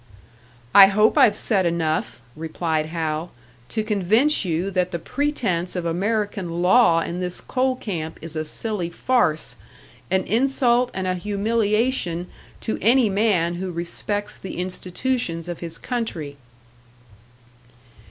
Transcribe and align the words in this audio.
"I 0.73 0.87
hope 0.87 1.15
I've 1.15 1.37
said 1.37 1.63
enough," 1.63 2.23
replied 2.35 2.87
Hal 2.87 3.31
"to 3.69 3.83
convince 3.83 4.43
you 4.43 4.71
that 4.71 4.89
the 4.89 4.97
pretence 4.97 5.75
of 5.75 5.85
American 5.85 6.63
law 6.63 7.01
in 7.01 7.19
this 7.19 7.39
coal 7.39 7.75
camp 7.75 8.17
is 8.19 8.35
a 8.35 8.43
silly 8.43 8.89
farce, 8.89 9.57
an 10.09 10.23
insult 10.23 10.89
and 10.95 11.05
a 11.05 11.13
humiliation 11.13 12.25
to 12.61 12.79
any 12.81 13.09
man 13.11 13.57
who 13.61 13.71
respects 13.71 14.39
the 14.39 14.57
institutions 14.57 15.47
of 15.47 15.59
his 15.59 15.77
country." 15.77 16.37